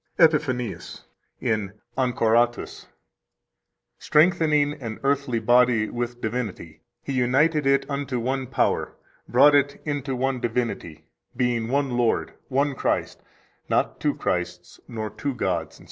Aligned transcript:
109 0.15 0.29
EPIPHANIUS, 0.31 1.03
in 1.41 1.73
Ancoratus 1.95 2.87
(fol. 2.87 2.87
504 2.87 2.87
[fol. 2.87 2.87
86, 2.87 2.87
ed. 2.87 4.13
Colon.]): 4.13 4.29
"Strengthening 4.33 4.73
an 4.81 4.99
earthly 5.03 5.39
body 5.39 5.89
with 5.91 6.21
divinity, 6.21 6.81
He 7.03 7.13
united 7.13 7.67
it 7.67 7.87
unto 7.87 8.19
one 8.19 8.47
power, 8.47 8.95
brought 9.29 9.53
it 9.53 9.79
into 9.85 10.15
one 10.15 10.39
divinity, 10.39 11.05
being 11.37 11.67
one 11.67 11.91
Lord, 11.97 12.33
one 12.47 12.73
Christ– 12.73 13.21
not 13.69 13.99
two 13.99 14.15
Christs, 14.15 14.79
nor 14.87 15.11
two 15.11 15.35
Gods," 15.35 15.75
etc. 15.75 15.79